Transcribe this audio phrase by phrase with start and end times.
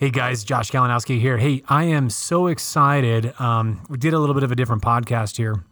[0.00, 1.36] Hey guys, Josh Kalinowski here.
[1.36, 3.38] Hey, I am so excited.
[3.38, 5.52] Um, we did a little bit of a different podcast here.
[5.52, 5.62] And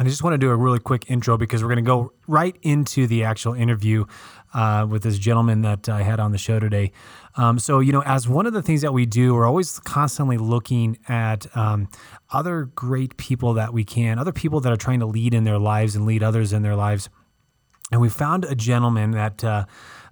[0.00, 2.56] I just want to do a really quick intro because we're going to go right
[2.62, 4.06] into the actual interview
[4.54, 6.90] uh, with this gentleman that I had on the show today.
[7.36, 10.36] Um, so, you know, as one of the things that we do, we're always constantly
[10.36, 11.88] looking at um,
[12.30, 15.58] other great people that we can, other people that are trying to lead in their
[15.60, 17.08] lives and lead others in their lives.
[17.92, 19.44] And we found a gentleman that.
[19.44, 19.66] Uh,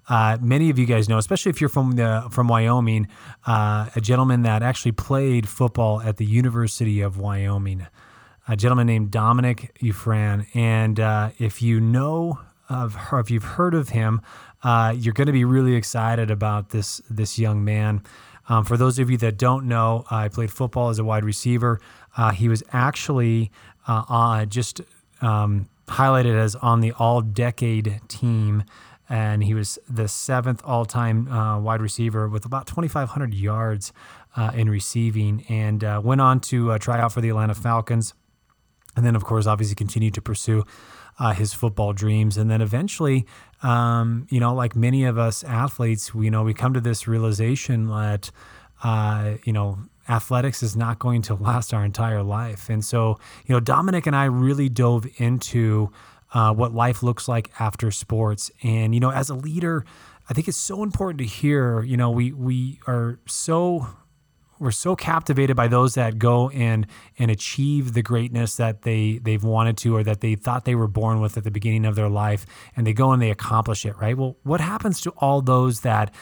[0.09, 3.09] uh, many of you guys know, especially if you're from the from Wyoming,
[3.47, 7.87] uh, a gentleman that actually played football at the University of Wyoming,
[8.47, 10.47] a gentleman named Dominic Rufran.
[10.55, 14.23] And uh, if you know of her, if you've heard of him,
[14.63, 18.03] uh, you're going to be really excited about this this young man.
[18.49, 21.81] Um, for those of you that don't know, I played football as a wide receiver.
[22.17, 23.51] Uh, he was actually
[24.49, 24.81] just
[25.21, 28.65] um, highlighted as on the All Decade team
[29.09, 33.93] and he was the seventh all-time uh, wide receiver with about 2,500 yards
[34.37, 38.15] uh, in receiving, and uh, went on to uh, try out for the Atlanta Falcons,
[38.97, 40.65] and then of course obviously continued to pursue
[41.19, 43.27] uh, his football dreams, and then eventually,
[43.63, 47.09] um, you know, like many of us athletes, we, you know, we come to this
[47.09, 48.31] realization that,
[48.83, 49.79] uh, you know.
[50.11, 52.71] Athletics is not going to last our entire life.
[52.71, 55.93] And so, you know, Dominic and I really dove into
[56.33, 58.51] uh, what life looks like after sports.
[58.63, 59.85] And you know, as a leader,
[60.29, 61.83] I think it's so important to hear.
[61.83, 63.87] You know, we we are so
[64.59, 66.87] we're so captivated by those that go and
[67.19, 70.89] and achieve the greatness that they they've wanted to or that they thought they were
[70.89, 72.45] born with at the beginning of their life
[72.77, 76.13] and they go and they accomplish it right well what happens to all those that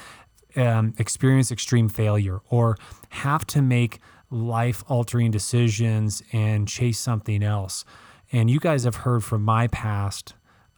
[0.57, 2.77] um, experience extreme failure or
[3.11, 7.85] have to make life altering decisions and chase something else
[8.33, 10.35] and you guys have heard from my past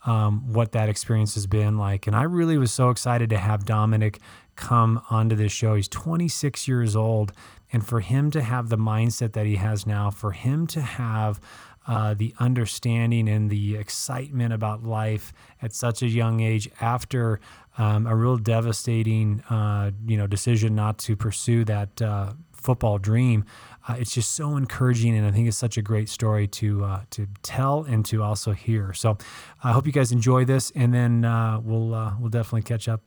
[0.07, 2.07] um, what that experience has been like.
[2.07, 4.21] And I really was so excited to have Dominic
[4.57, 5.75] come onto this show.
[5.75, 7.33] He's 26 years old.
[7.73, 11.41] And for him to have the mindset that he has now, for him to have
[11.87, 15.33] uh, the understanding and the excitement about life
[15.63, 17.41] at such a young age after
[17.79, 23.45] um, a real devastating, uh, you know, decision not to pursue that uh, football dream
[23.89, 27.01] uh, it's just so encouraging, and I think it's such a great story to uh,
[27.11, 28.93] to tell and to also hear.
[28.93, 29.17] So
[29.65, 33.01] I hope you guys enjoy this, and then uh, we'll uh, we'll definitely catch up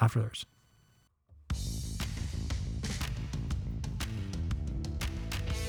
[0.00, 0.46] after afterwards.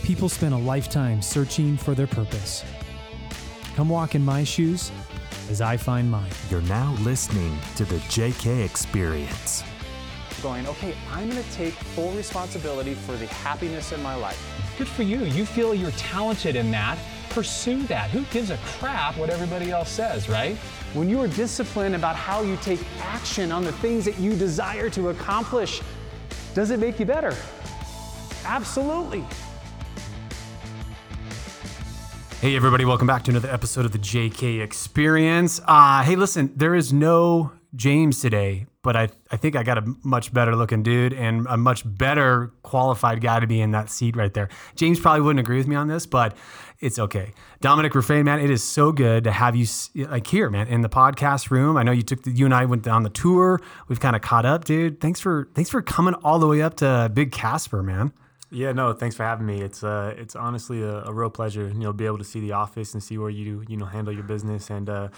[0.03, 2.63] People spend a lifetime searching for their purpose.
[3.75, 4.91] Come walk in my shoes
[5.49, 6.31] as I find mine.
[6.49, 9.63] You're now listening to the JK Experience
[10.41, 14.41] going, okay, I'm going to take full responsibility for the happiness in my life.
[14.77, 15.19] Good for you.
[15.19, 16.97] You feel you're talented in that.
[17.29, 18.09] Pursue that.
[18.11, 20.55] Who gives a crap what everybody else says, right?
[20.93, 24.89] When you are disciplined about how you take action on the things that you desire
[24.91, 25.81] to accomplish,
[26.53, 27.35] does it make you better?
[28.45, 29.23] Absolutely.
[32.39, 35.59] Hey, everybody, welcome back to another episode of the JK Experience.
[35.65, 39.83] Uh, hey, listen, there is no James today, but I, I think I got a
[40.03, 44.15] much better looking dude and a much better qualified guy to be in that seat
[44.15, 44.49] right there.
[44.75, 46.35] James probably wouldn't agree with me on this, but
[46.79, 47.33] it's okay.
[47.61, 50.89] Dominic Rufran, man, it is so good to have you like here, man, in the
[50.89, 51.77] podcast room.
[51.77, 53.61] I know you took the, you and I went down the tour.
[53.87, 54.99] We've kind of caught up, dude.
[54.99, 58.11] Thanks for thanks for coming all the way up to Big Casper, man.
[58.49, 59.61] Yeah, no, thanks for having me.
[59.61, 62.53] It's uh, it's honestly a, a, real pleasure, you know, be able to see the
[62.53, 64.69] office and see where you you know handle your business.
[64.69, 65.09] And uh,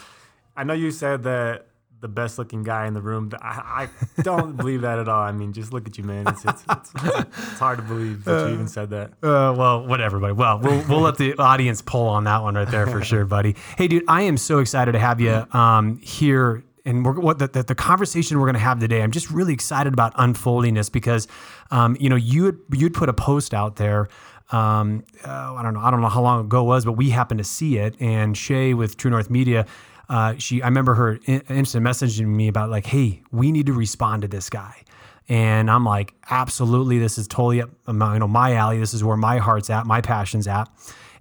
[0.58, 1.69] I know you said that
[2.02, 3.32] the best looking guy in the room.
[3.42, 3.88] I,
[4.18, 5.22] I don't believe that at all.
[5.22, 6.28] I mean, just look at you, man.
[6.28, 9.12] It's, it's, it's, it's hard to believe that you even said that.
[9.22, 10.34] Uh, well, whatever, buddy.
[10.34, 13.56] Well, we'll, we'll let the audience pull on that one right there for sure, buddy.
[13.78, 16.64] Hey, dude, I am so excited to have you um, here.
[16.86, 19.54] And we're, what the, the, the conversation we're going to have today, I'm just really
[19.54, 21.28] excited about unfolding this because,
[21.72, 24.08] um, you know, you you'd put a post out there
[24.52, 27.12] um, uh, I don't know, I don't know how long ago it was, but we
[27.12, 27.96] happened to see it.
[28.00, 29.66] And Shay with True North Media
[30.10, 34.24] uh, she I remember her instant messaging me about like, hey, we need to respond
[34.24, 34.84] to this guy.
[35.28, 38.80] And I'm like, absolutely, this is totally up my, you know, my alley.
[38.80, 40.68] This is where my heart's at, my passion's at.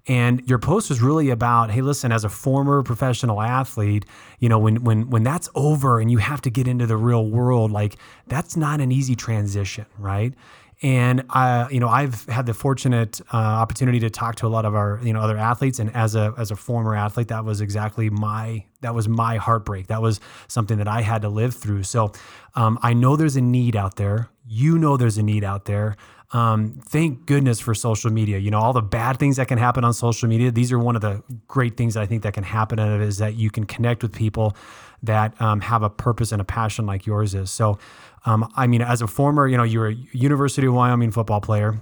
[0.06, 4.06] And your post was really about, hey, listen, as a former professional athlete,
[4.38, 7.26] you know, when when when that's over and you have to get into the real
[7.26, 7.96] world, like
[8.26, 10.32] that's not an easy transition, right?
[10.80, 14.64] And I, you know, I've had the fortunate uh, opportunity to talk to a lot
[14.64, 15.80] of our, you know, other athletes.
[15.80, 19.88] And as a as a former athlete, that was exactly my that was my heartbreak.
[19.88, 21.82] That was something that I had to live through.
[21.82, 22.12] So
[22.54, 24.28] um, I know there's a need out there.
[24.46, 25.96] You know there's a need out there.
[26.32, 28.38] Um, thank goodness for social media.
[28.38, 30.94] You know, all the bad things that can happen on social media, these are one
[30.94, 33.36] of the great things that I think that can happen out of it is that
[33.36, 34.54] you can connect with people
[35.02, 37.50] that um, have a purpose and a passion like yours is.
[37.50, 37.78] So,
[38.26, 41.80] um, I mean, as a former, you know, you're a University of Wyoming football player,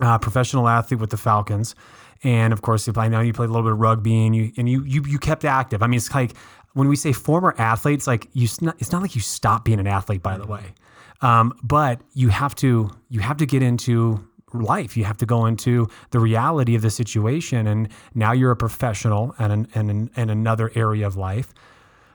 [0.00, 1.74] uh, professional athlete with the Falcons,
[2.22, 4.52] and of course, if I know you played a little bit of rugby and you
[4.56, 5.82] and you you you kept active.
[5.82, 6.34] I mean, it's like
[6.74, 10.22] when we say former athletes, like you, it's not like you stop being an athlete,
[10.22, 10.74] by the way,
[11.22, 14.96] um, but you have to you have to get into life.
[14.96, 19.34] You have to go into the reality of the situation, and now you're a professional
[19.38, 21.54] and and in another area of life.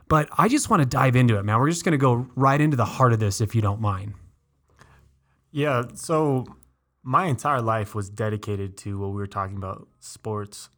[0.09, 1.59] But I just want to dive into it, man.
[1.59, 4.13] We're just going to go right into the heart of this, if you don't mind.
[5.51, 5.83] Yeah.
[5.95, 6.45] So
[7.03, 10.69] my entire life was dedicated to what we were talking about sports.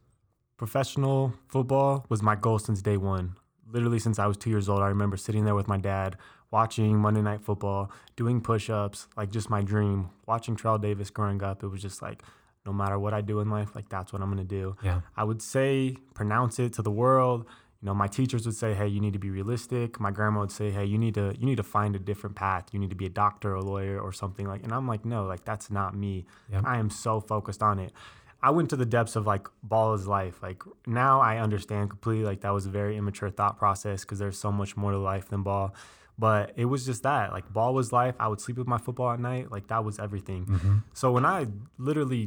[0.56, 3.36] Professional football was my goal since day one.
[3.70, 6.16] Literally, since I was two years old, I remember sitting there with my dad,
[6.50, 10.10] watching Monday Night Football, doing push ups, like just my dream.
[10.26, 12.22] Watching Terrell Davis growing up, it was just like,
[12.66, 14.76] no matter what I do in life, like that's what I'm gonna do.
[14.82, 15.00] Yeah.
[15.16, 17.46] I would say, pronounce it to the world,
[17.80, 20.52] you know my teachers would say hey you need to be realistic my grandma would
[20.52, 22.96] say hey you need to you need to find a different path you need to
[22.96, 25.70] be a doctor or a lawyer or something like and i'm like no like that's
[25.70, 26.62] not me yep.
[26.64, 27.92] i am so focused on it
[28.42, 32.24] i went to the depths of like ball is life like now i understand completely
[32.24, 35.28] like that was a very immature thought process because there's so much more to life
[35.28, 35.74] than ball
[36.20, 38.14] but it was just that like ball was life.
[38.20, 40.42] I would sleep with my football at night like that was everything.
[40.46, 40.76] Mm-hmm.
[40.92, 41.46] so when i
[41.78, 42.24] literally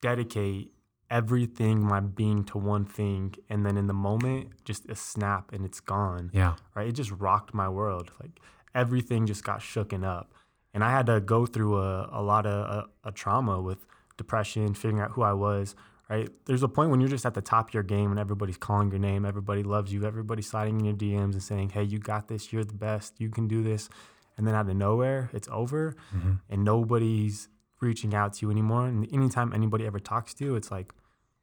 [0.00, 0.72] dedicate
[1.10, 5.64] everything my being to one thing and then in the moment just a snap and
[5.64, 6.30] it's gone.
[6.34, 6.54] Yeah.
[6.74, 6.88] Right?
[6.88, 8.10] It just rocked my world.
[8.20, 8.40] Like
[8.74, 10.34] everything just got shooken up.
[10.74, 13.80] And i had to go through a, a lot of a, a trauma with
[14.16, 15.74] depression figuring out who i was
[16.08, 18.56] right there's a point when you're just at the top of your game and everybody's
[18.56, 21.98] calling your name everybody loves you everybody's sliding in your dms and saying hey you
[21.98, 23.88] got this you're the best you can do this
[24.36, 26.32] and then out of nowhere it's over mm-hmm.
[26.48, 27.48] and nobody's
[27.80, 28.86] reaching out to you anymore.
[28.86, 30.92] And anytime anybody ever talks to you, it's like,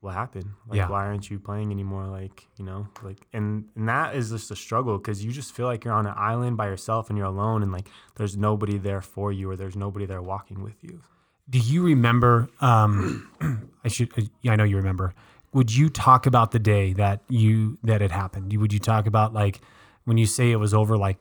[0.02, 0.52] what happened?
[0.68, 0.90] Like, yeah.
[0.90, 2.06] why aren't you playing anymore?
[2.06, 5.66] Like, you know, like, and, and that is just a struggle because you just feel
[5.66, 9.02] like you're on an island by yourself and you're alone and like there's nobody there
[9.02, 11.02] for you or there's nobody there walking with you.
[11.50, 12.50] Do you remember?
[12.62, 13.30] Um,
[13.84, 14.12] I should,
[14.42, 15.14] yeah, I know you remember.
[15.54, 18.56] Would you talk about the day that you, that it happened?
[18.58, 19.62] Would you talk about like
[20.06, 21.18] when you say it was over, like,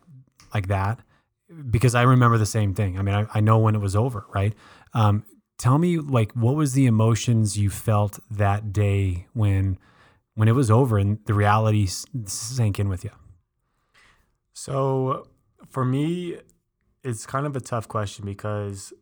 [0.53, 1.01] like that?
[1.71, 2.99] Because I remember the same thing.
[2.99, 4.55] I mean, I, I know when it was over, right?
[4.93, 5.25] Um,
[5.59, 9.79] tell me, like, what was the emotions you felt that day when
[10.35, 13.11] when it was over and the reality sank in with you?
[14.53, 15.29] So,
[15.69, 16.39] for me,
[17.03, 18.93] it's kind of a tough question because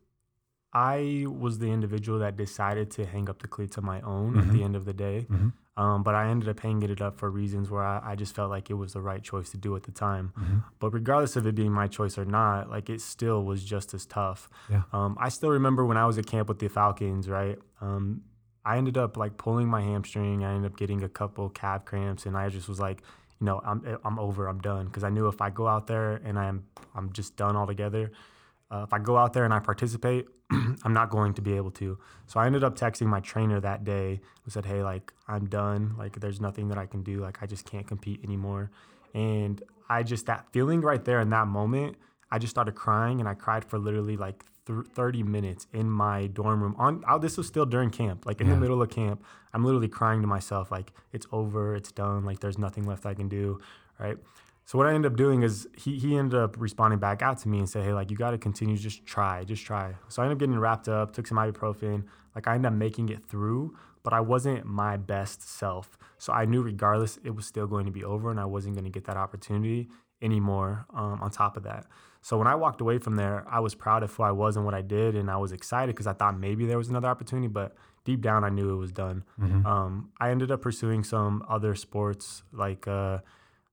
[0.72, 4.40] I was the individual that decided to hang up the cleats on my own mm-hmm.
[4.40, 5.26] at the end of the day.
[5.30, 5.48] Mm-hmm.
[5.74, 8.50] Um, but I ended up hanging it up for reasons where I, I, just felt
[8.50, 10.32] like it was the right choice to do at the time.
[10.38, 10.58] Mm-hmm.
[10.78, 14.04] But regardless of it being my choice or not, like it still was just as
[14.04, 14.50] tough.
[14.68, 14.82] Yeah.
[14.92, 17.58] Um, I still remember when I was at camp with the Falcons, right?
[17.80, 18.20] Um,
[18.66, 20.44] I ended up like pulling my hamstring.
[20.44, 23.02] I ended up getting a couple calf cramps, and I just was like,
[23.40, 24.48] you know, I'm I'm over.
[24.48, 26.64] I'm done because I knew if I go out there and I'm
[26.94, 28.12] I'm just done altogether.
[28.70, 30.26] Uh, if I go out there and I participate,
[30.84, 31.98] I'm not going to be able to.
[32.26, 35.94] So I ended up texting my trainer that day who said, Hey, like, I'm done.
[35.98, 37.20] Like, there's nothing that I can do.
[37.20, 38.70] Like, I just can't compete anymore.
[39.14, 41.96] And I just, that feeling right there in that moment,
[42.30, 46.28] I just started crying and I cried for literally like th- 30 minutes in my
[46.28, 46.74] dorm room.
[46.78, 48.54] On oh, This was still during camp, like in yeah.
[48.54, 49.22] the middle of camp.
[49.52, 52.24] I'm literally crying to myself, like, it's over, it's done.
[52.24, 53.60] Like, there's nothing left I can do.
[53.98, 54.16] Right.
[54.64, 57.48] So what I ended up doing is he he ended up responding back out to
[57.48, 60.26] me and said, "Hey, like you got to continue, just try, just try." So I
[60.26, 62.04] ended up getting wrapped up, took some ibuprofen.
[62.34, 65.98] Like I ended up making it through, but I wasn't my best self.
[66.18, 68.84] So I knew regardless, it was still going to be over, and I wasn't going
[68.84, 69.88] to get that opportunity
[70.22, 70.86] anymore.
[70.94, 71.86] Um, on top of that,
[72.22, 74.64] so when I walked away from there, I was proud of who I was and
[74.64, 77.48] what I did, and I was excited because I thought maybe there was another opportunity,
[77.48, 79.24] but deep down I knew it was done.
[79.40, 79.66] Mm-hmm.
[79.66, 82.86] Um, I ended up pursuing some other sports like.
[82.86, 83.18] Uh,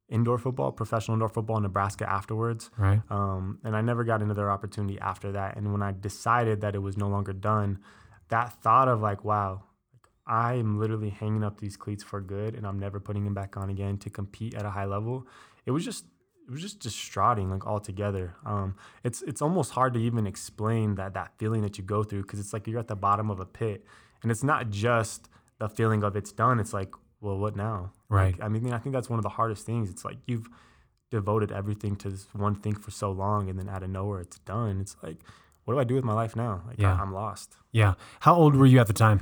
[0.10, 2.70] indoor football, professional indoor football in Nebraska afterwards.
[2.78, 3.02] Right.
[3.10, 5.58] Um, and I never got another opportunity after that.
[5.58, 7.80] And when I decided that it was no longer done,
[8.30, 9.64] that thought of like, wow,
[10.26, 13.58] I am literally hanging up these cleats for good, and I'm never putting them back
[13.58, 15.28] on again to compete at a high level.
[15.66, 16.06] It was just
[16.48, 18.36] it was just distraughting like altogether.
[18.46, 22.24] Um, it's it's almost hard to even explain that that feeling that you go through
[22.24, 23.86] because it's like you're at the bottom of a pit,
[24.22, 26.60] and it's not just the feeling of it's done.
[26.60, 27.92] It's like well, what now?
[28.08, 28.34] Right.
[28.34, 29.90] Like, I mean, I think that's one of the hardest things.
[29.90, 30.48] It's like you've
[31.12, 34.40] devoted everything to this one thing for so long, and then out of nowhere, it's
[34.40, 34.80] done.
[34.82, 35.18] It's like,
[35.66, 36.64] what do I do with my life now?
[36.68, 36.98] Like, yeah.
[36.98, 37.58] I, am lost.
[37.72, 37.94] Yeah.
[38.22, 39.22] How old were you at the time?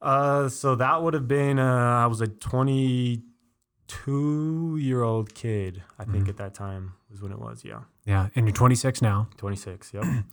[0.00, 6.04] Uh, so that would have been uh, I was a 22 year old kid, I
[6.04, 6.30] think, mm-hmm.
[6.30, 6.94] at that time.
[7.10, 7.64] was when it was.
[7.64, 9.28] Yeah, Yeah, and you're 26 now.
[9.36, 9.94] 26.
[9.94, 10.04] Yep.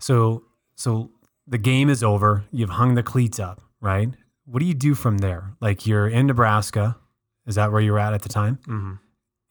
[0.00, 0.44] So
[0.76, 1.10] so
[1.48, 2.44] the game is over.
[2.52, 4.10] You've hung the cleats up, right?
[4.50, 5.52] What do you do from there?
[5.60, 6.96] Like you're in Nebraska.
[7.46, 8.58] Is that where you were at at the time?
[8.64, 8.92] hmm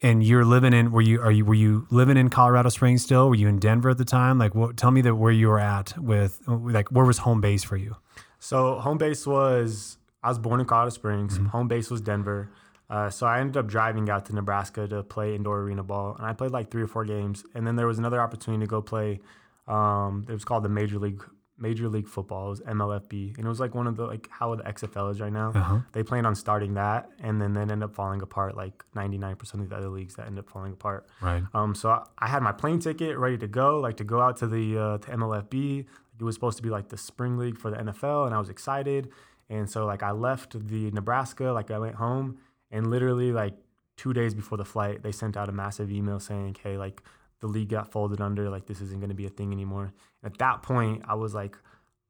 [0.01, 3.29] And you're living in were you are you were you living in Colorado Springs still?
[3.29, 4.37] Were you in Denver at the time?
[4.37, 7.63] Like what tell me that where you were at with like where was home base
[7.63, 7.95] for you?
[8.39, 11.37] So home base was I was born in Colorado Springs.
[11.37, 12.49] Home base was Denver.
[12.89, 16.25] Uh, so I ended up driving out to Nebraska to play indoor arena ball, and
[16.25, 17.43] I played like three or four games.
[17.53, 19.19] And then there was another opportunity to go play.
[19.67, 21.21] Um, it was called the Major League
[21.59, 22.47] Major League Football.
[22.47, 25.19] It was MLFB, and it was like one of the like how the XFL is
[25.19, 25.51] right now.
[25.53, 25.79] Uh-huh.
[25.91, 28.55] They planned on starting that, and then then end up falling apart.
[28.55, 31.07] Like ninety nine percent of the other leagues that end up falling apart.
[31.21, 31.43] Right.
[31.53, 34.37] Um, so I, I had my plane ticket ready to go, like to go out
[34.37, 35.85] to the uh, to MLFB.
[36.19, 38.49] It was supposed to be like the spring league for the NFL, and I was
[38.49, 39.09] excited.
[39.49, 42.37] And so like I left the Nebraska, like I went home,
[42.69, 43.53] and literally like
[43.95, 47.01] two days before the flight, they sent out a massive email saying, "Hey, like
[47.39, 50.31] the league got folded under, like this isn't going to be a thing anymore." And
[50.31, 51.57] at that point, I was like,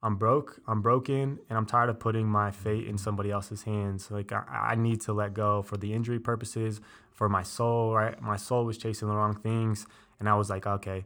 [0.02, 4.10] "I'm broke, I'm broken, and I'm tired of putting my fate in somebody else's hands.
[4.12, 6.80] Like I, I need to let go for the injury purposes,
[7.12, 7.94] for my soul.
[7.94, 9.86] Right, my soul was chasing the wrong things,
[10.20, 11.06] and I was like, okay."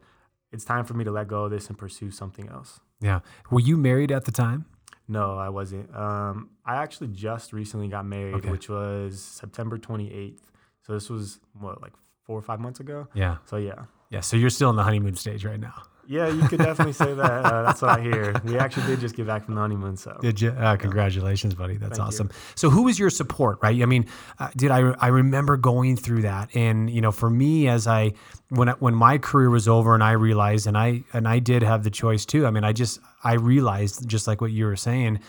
[0.54, 2.82] It's time for me to let go of this and pursue something else.
[3.00, 3.22] Yeah.
[3.50, 4.66] Were you married at the time?
[5.08, 5.96] No, I wasn't.
[5.96, 8.50] Um, I actually just recently got married, Okay.
[8.52, 10.42] which was September 28th.
[10.82, 11.94] So this was what, like
[12.26, 13.08] four or five months ago?
[13.14, 13.38] Yeah.
[13.46, 13.84] So yeah.
[14.12, 14.20] Yeah.
[14.20, 15.84] So you're still in the honeymoon stage right now.
[16.08, 17.46] Yeah, you could definitely say that.
[17.46, 18.36] Uh, that's what I hear.
[18.44, 19.96] We actually did just get back from the honeymoon.
[19.96, 20.50] So Did you?
[20.50, 21.78] Uh, congratulations, buddy.
[21.78, 22.04] That's Thank you.
[22.04, 22.30] awesome.
[22.56, 23.82] So, who was your support, right?
[23.82, 24.80] I mean, uh, did I?
[25.00, 28.12] I remember going through that, and you know, for me, as I
[28.50, 31.64] when I, when my career was over, and I realized, and I and I did
[31.64, 32.46] have the choice too.
[32.46, 35.22] I mean, I just I realized, just like what you were saying.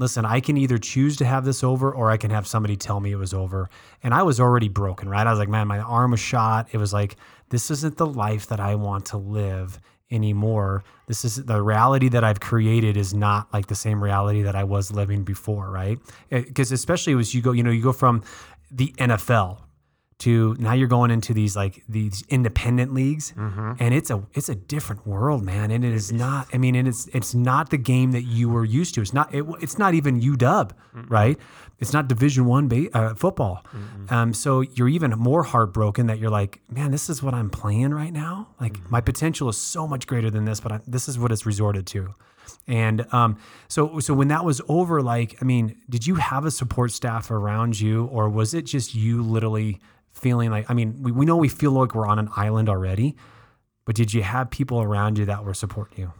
[0.00, 3.00] Listen, I can either choose to have this over or I can have somebody tell
[3.00, 3.68] me it was over.
[4.02, 5.26] And I was already broken, right?
[5.26, 6.68] I was like, man, my arm was shot.
[6.72, 7.16] It was like,
[7.50, 9.78] this isn't the life that I want to live
[10.10, 10.84] anymore.
[11.06, 14.64] This is the reality that I've created is not like the same reality that I
[14.64, 15.98] was living before, right?
[16.30, 18.22] Eh, because especially as you go, you know, you go from
[18.70, 19.58] the NFL
[20.20, 23.32] to now you're going into these like these independent leagues
[23.78, 26.86] and it's a it's a different world man and it is not i mean and
[26.86, 29.00] it's it's not the game that you were used to.
[29.00, 30.70] It's not it, it's not even uw
[31.08, 31.38] right?
[31.78, 33.64] It's not division one ba- uh, football.
[34.10, 37.92] Um, so you're even more heartbroken that you're like man this is what i'm playing
[37.92, 38.48] right now?
[38.60, 41.46] Like my potential is so much greater than this but I, this is what it's
[41.46, 42.14] resorted to.
[42.66, 46.50] And um, so, so when that was over, like, I mean, did you have a
[46.50, 49.80] support staff around you, or was it just you literally
[50.12, 50.70] feeling like?
[50.70, 53.16] I mean, we, we know we feel like we're on an island already,
[53.84, 56.12] but did you have people around you that were supporting you?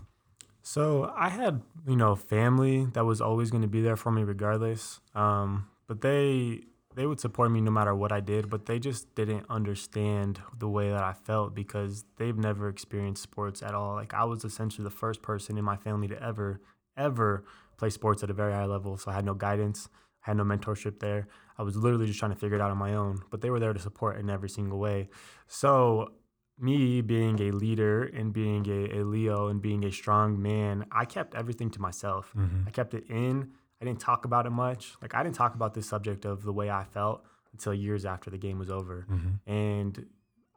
[0.63, 4.23] So I had, you know, family that was always going to be there for me
[4.23, 5.01] regardless.
[5.15, 6.63] Um, but they
[6.95, 10.69] they would support me no matter what I did, but they just didn't understand the
[10.69, 13.95] way that I felt because they've never experienced sports at all.
[13.95, 16.61] Like I was essentially the first person in my family to ever
[16.97, 17.45] ever
[17.77, 19.89] play sports at a very high level, so I had no guidance,
[20.25, 21.29] I had no mentorship there.
[21.61, 23.61] I was literally just trying to figure it out on my own, but they were
[23.61, 25.11] there to support in every single way.
[25.47, 26.13] So
[26.59, 31.05] me being a leader and being a, a Leo and being a strong man, I
[31.05, 32.33] kept everything to myself.
[32.35, 32.63] Mm-hmm.
[32.67, 33.51] I kept it in.
[33.79, 34.95] I didn't talk about it much.
[35.03, 38.31] Like I didn't talk about this subject of the way I felt until years after
[38.31, 39.07] the game was over.
[39.11, 39.53] Mm-hmm.
[39.53, 40.07] And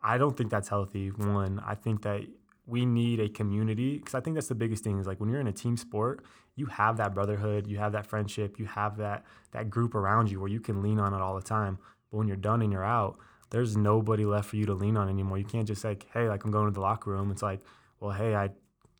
[0.01, 1.09] I don't think that's healthy.
[1.09, 2.21] One, I think that
[2.65, 5.41] we need a community because I think that's the biggest thing is like when you're
[5.41, 6.23] in a team sport,
[6.55, 10.39] you have that brotherhood, you have that friendship, you have that that group around you
[10.39, 11.77] where you can lean on it all the time.
[12.09, 13.17] But when you're done and you're out,
[13.49, 15.37] there's nobody left for you to lean on anymore.
[15.37, 17.31] You can't just like, hey, like I'm going to the locker room.
[17.31, 17.59] It's like,
[17.99, 18.49] well, hey, I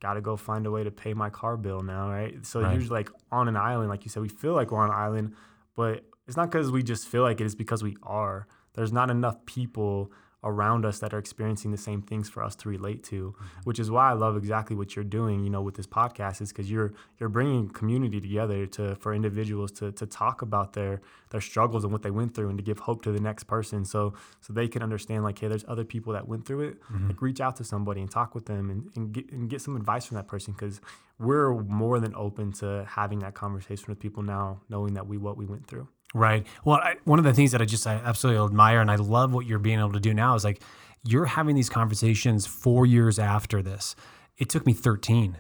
[0.02, 2.46] got to go find a way to pay my car bill now, right?
[2.46, 2.74] So Right.
[2.74, 5.34] usually like on an island, like you said, we feel like we're on an island,
[5.76, 7.46] but it's not because we just feel like it.
[7.46, 8.48] It's because we are.
[8.74, 10.12] There's not enough people
[10.44, 13.62] around us that are experiencing the same things for us to relate to, mm-hmm.
[13.64, 15.44] which is why I love exactly what you're doing.
[15.44, 19.72] You know, with this podcast, is because you're you're bringing community together to for individuals
[19.74, 22.80] to to talk about their their struggles and what they went through, and to give
[22.80, 26.14] hope to the next person, so so they can understand like, hey, there's other people
[26.14, 26.82] that went through it.
[26.84, 27.08] Mm-hmm.
[27.08, 29.76] Like, reach out to somebody and talk with them, and and get and get some
[29.76, 30.82] advice from that person, because
[31.20, 35.38] we're more than open to having that conversation with people now, knowing that we what
[35.38, 35.88] we went through.
[36.14, 36.46] Right.
[36.64, 39.34] Well, I, one of the things that I just I absolutely admire and I love
[39.34, 40.62] what you're being able to do now is like
[41.04, 43.96] you're having these conversations four years after this.
[44.38, 45.38] It took me 13,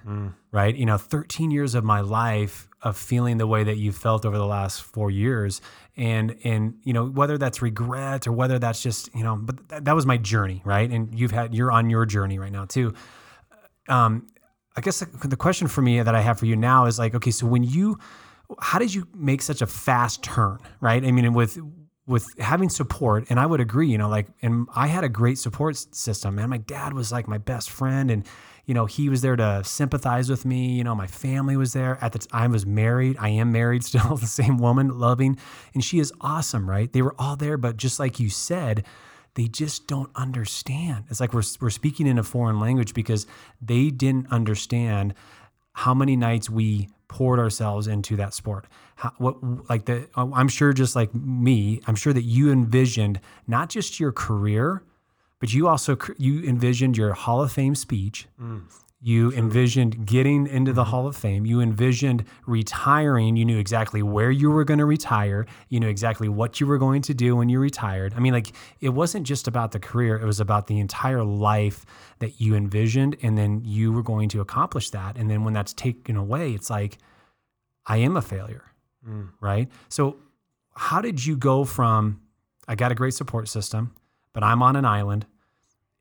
[0.51, 0.75] right?
[0.75, 4.37] You know, 13 years of my life of feeling the way that you felt over
[4.37, 5.61] the last four years,
[5.97, 9.85] and and you know whether that's regret or whether that's just you know, but that,
[9.85, 10.89] that was my journey, right?
[10.91, 12.93] And you've had you're on your journey right now too.
[13.87, 14.27] Um,
[14.75, 17.13] I guess the, the question for me that I have for you now is like,
[17.15, 17.99] okay, so when you,
[18.59, 21.03] how did you make such a fast turn, right?
[21.03, 21.59] I mean, with
[22.05, 25.37] with having support and i would agree you know like and i had a great
[25.37, 26.49] support system man.
[26.49, 28.25] My dad was like my best friend and
[28.65, 31.97] you know he was there to sympathize with me you know my family was there.
[32.01, 35.37] At the time i was married i am married still the same woman loving
[35.73, 36.91] and she is awesome right?
[36.91, 38.85] They were all there but just like you said
[39.35, 41.05] they just don't understand.
[41.09, 43.25] It's like we're, we're speaking in a foreign language because
[43.59, 45.15] they didn't understand
[45.73, 48.65] how many nights we poured ourselves into that sport.
[48.95, 53.19] How, what like the uh, I'm sure just like me, I'm sure that you envisioned
[53.47, 54.83] not just your career,
[55.39, 58.27] but you also you envisioned your Hall of Fame speech.
[58.41, 58.63] Mm.
[59.05, 60.91] You envisioned getting into the mm-hmm.
[60.91, 61.45] Hall of Fame.
[61.45, 63.35] You envisioned retiring.
[63.35, 65.45] You knew exactly where you were going to retire.
[65.67, 68.13] You knew exactly what you were going to do when you retired.
[68.15, 71.85] I mean, like, it wasn't just about the career, it was about the entire life
[72.19, 73.17] that you envisioned.
[73.21, 75.17] And then you were going to accomplish that.
[75.17, 76.97] And then when that's taken away, it's like,
[77.85, 78.71] I am a failure.
[79.05, 79.31] Mm.
[79.41, 79.69] Right.
[79.89, 80.15] So,
[80.75, 82.21] how did you go from,
[82.69, 83.93] I got a great support system,
[84.31, 85.25] but I'm on an island.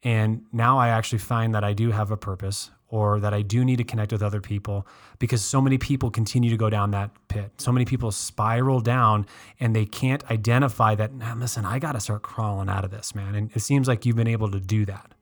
[0.05, 3.65] And now I actually find that I do have a purpose or that I do
[3.65, 4.87] need to connect with other people
[5.19, 7.51] because so many people continue to go down that pit.
[7.57, 9.25] So many people spiral down
[9.59, 13.15] and they can't identify that, nah, listen, I got to start crawling out of this,
[13.15, 13.35] man.
[13.35, 15.15] And it seems like you've been able to do that.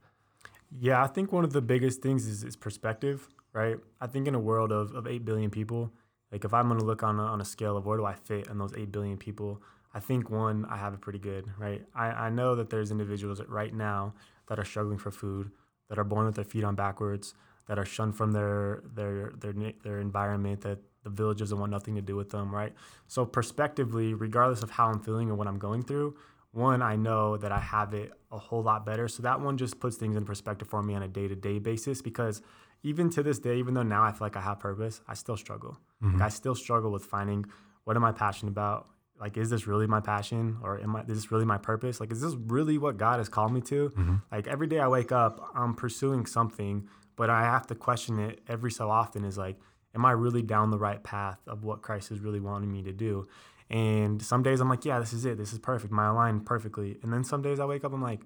[0.81, 3.77] Yeah, I think one of the biggest things is, is perspective, right?
[4.01, 5.93] I think in a world of, of 8 billion people,
[6.33, 8.15] like if I'm going to look on a, on a scale of where do I
[8.15, 9.63] fit in those 8 billion people,
[9.95, 11.87] I think one, I have it pretty good, right?
[11.95, 14.15] I, I know that there's individuals that right now
[14.49, 15.53] that are struggling for food,
[15.89, 17.35] that are born with their feet on backwards,
[17.67, 21.95] that are shunned from their their their their environment, that the village doesn't want nothing
[21.95, 22.75] to do with them, right?
[23.07, 26.17] So prospectively, regardless of how I'm feeling or what I'm going through,
[26.53, 29.09] one, I know that I have it a whole lot better.
[29.09, 31.59] So that one just puts things in perspective for me on a day to day
[31.59, 32.43] basis because
[32.83, 35.37] even to this day, even though now I feel like I have purpose, I still
[35.37, 35.79] struggle.
[36.03, 36.19] Mm-hmm.
[36.19, 37.47] Like I still struggle with finding
[37.85, 38.89] what am I passionate about?
[39.19, 42.01] Like, is this really my passion or am I, is this really my purpose?
[42.01, 43.91] Like, is this really what God has called me to?
[43.91, 44.15] Mm-hmm.
[44.33, 48.41] Like, every day I wake up, I'm pursuing something, but I have to question it
[48.49, 49.59] every so often is like,
[49.95, 52.93] am I really down the right path of what Christ is really wanting me to
[52.93, 53.29] do?
[53.69, 55.39] And some days I'm like, yeah, this is it.
[55.39, 55.93] This is perfect.
[55.93, 56.99] My aligned perfectly.
[57.03, 58.21] And then some days I wake up, I'm like,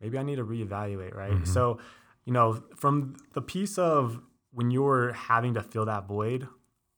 [0.00, 1.32] maybe I need to reevaluate, right?
[1.32, 1.44] Mm-hmm.
[1.44, 1.78] So,
[2.24, 4.20] you know, from the piece of
[4.52, 6.48] when you're having to fill that void,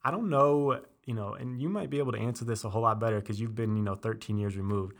[0.05, 2.83] I don't know, you know, and you might be able to answer this a whole
[2.83, 4.95] lot better because you've been, you know, 13 years removed.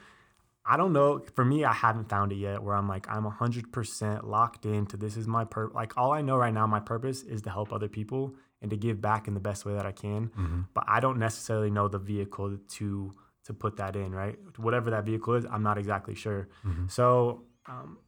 [0.65, 1.23] I don't know.
[1.35, 5.17] For me, I haven't found it yet where I'm like, I'm 100% locked into this
[5.17, 5.75] is my purpose.
[5.75, 8.77] Like, all I know right now, my purpose is to help other people and to
[8.77, 10.31] give back in the best way that I can.
[10.75, 13.15] But I don't necessarily know the vehicle to
[13.47, 14.37] to put that in, right?
[14.59, 16.49] Whatever that vehicle is, I'm not exactly sure.
[16.89, 17.99] So, um,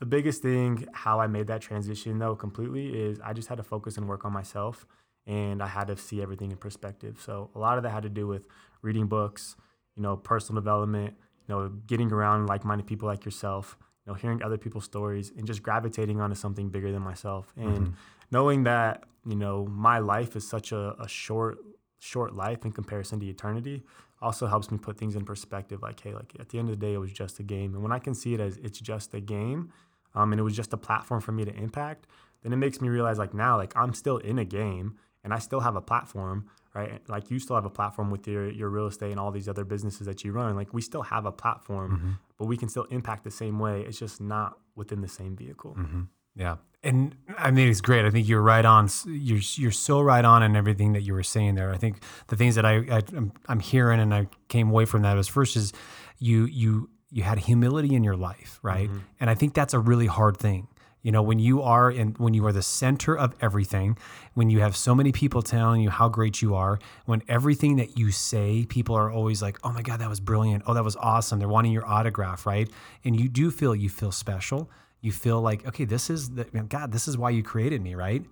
[0.00, 3.62] the biggest thing how I made that transition though completely is I just had to
[3.62, 4.86] focus and work on myself
[5.26, 7.20] and I had to see everything in perspective.
[7.24, 8.42] So a lot of that had to do with
[8.82, 9.54] reading books,
[9.96, 11.14] you know, personal development,
[11.46, 13.76] you know, getting around like-minded people like yourself,
[14.06, 17.52] you know, hearing other people's stories and just gravitating onto something bigger than myself.
[17.56, 17.94] And
[18.30, 21.58] knowing that, you know, my life is such a, a short
[21.98, 23.82] short life in comparison to eternity
[24.20, 26.86] also helps me put things in perspective like hey like at the end of the
[26.86, 27.72] day it was just a game.
[27.74, 29.72] And when i can see it as it's just a game
[30.14, 32.06] um, and it was just a platform for me to impact
[32.42, 35.38] then it makes me realize like now like i'm still in a game and i
[35.38, 38.86] still have a platform right like you still have a platform with your your real
[38.86, 41.96] estate and all these other businesses that you run like we still have a platform
[41.96, 42.12] mm-hmm.
[42.38, 45.74] but we can still impact the same way it's just not within the same vehicle
[45.78, 46.02] mm-hmm.
[46.36, 46.56] Yeah.
[46.82, 48.04] And I mean, it's great.
[48.04, 48.90] I think you're right on.
[49.06, 51.72] You're you're so right on in everything that you were saying there.
[51.72, 55.02] I think the things that I, I I'm, I'm hearing and I came away from
[55.02, 55.72] that was first is
[56.18, 58.88] you you you had humility in your life, right?
[58.88, 58.98] Mm-hmm.
[59.20, 60.68] And I think that's a really hard thing.
[61.04, 63.96] You know, when you are in when you are the center of everything,
[64.34, 67.96] when you have so many people telling you how great you are, when everything that
[67.96, 70.64] you say, people are always like, "Oh my god, that was brilliant.
[70.66, 72.68] Oh, that was awesome." They're wanting your autograph, right?
[73.04, 74.68] And you do feel you feel special
[75.04, 78.24] you feel like okay this is the god this is why you created me right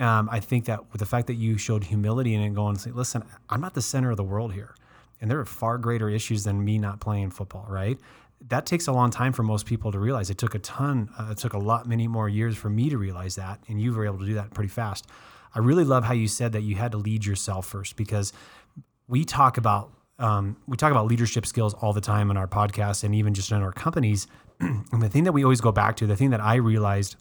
[0.00, 2.90] um, i think that with the fact that you showed humility and going and say
[2.90, 4.74] listen i'm not the center of the world here
[5.20, 7.98] and there are far greater issues than me not playing football right
[8.46, 11.28] that takes a long time for most people to realize it took a ton uh,
[11.30, 14.06] it took a lot many more years for me to realize that and you were
[14.06, 15.06] able to do that pretty fast
[15.54, 18.32] i really love how you said that you had to lead yourself first because
[19.08, 23.04] we talk about um, we talk about leadership skills all the time in our podcast
[23.04, 24.26] and even just in our companies.
[24.60, 27.16] and the thing that we always go back to, the thing that I realized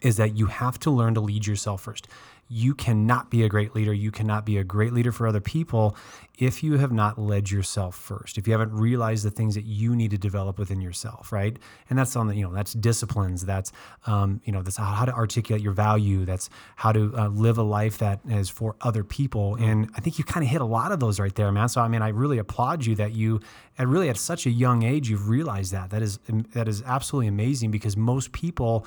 [0.00, 2.08] is that you have to learn to lead yourself first.
[2.48, 3.92] you cannot be a great leader.
[3.92, 5.96] You cannot be a great leader for other people
[6.38, 8.38] if you have not led yourself first.
[8.38, 11.56] If you haven't realized the things that you need to develop within yourself, right?
[11.88, 13.44] And that's on the you know that's disciplines.
[13.44, 13.70] That's
[14.06, 16.24] um, you know that's how to articulate your value.
[16.24, 19.54] That's how to uh, live a life that is for other people.
[19.56, 21.68] And I think you kind of hit a lot of those right there, man.
[21.68, 23.40] So I mean, I really applaud you that you,
[23.78, 25.90] at really at such a young age, you've realized that.
[25.90, 26.18] That is
[26.52, 28.86] that is absolutely amazing because most people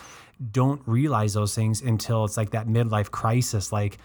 [0.52, 3.72] don't realize those things until it's like that midlife crisis.
[3.72, 4.00] Like,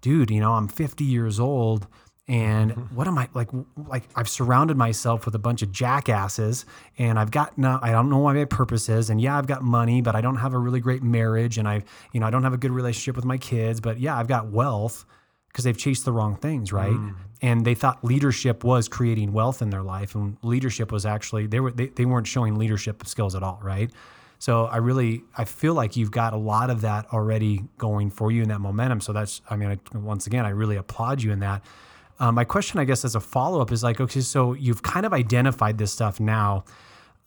[0.00, 1.86] dude, you know, I'm 50 years old
[2.28, 2.94] and mm-hmm.
[2.94, 3.48] what am I like?
[3.88, 6.66] Like I've surrounded myself with a bunch of jackasses,
[6.98, 9.08] and I've got no, I don't know what my purpose is.
[9.08, 11.82] And yeah, I've got money, but I don't have a really great marriage, and I,
[12.12, 13.80] you know, I don't have a good relationship with my kids.
[13.80, 15.06] But yeah, I've got wealth
[15.48, 16.92] because they've chased the wrong things, right?
[16.92, 17.14] Mm.
[17.40, 21.60] And they thought leadership was creating wealth in their life, and leadership was actually they
[21.60, 23.90] were they, they weren't showing leadership skills at all, right?
[24.38, 28.30] So I really I feel like you've got a lot of that already going for
[28.30, 29.00] you in that momentum.
[29.00, 31.64] So that's I mean I, once again I really applaud you in that.
[32.18, 35.06] Um, my question, I guess, as a follow up is like, okay, so you've kind
[35.06, 36.64] of identified this stuff now.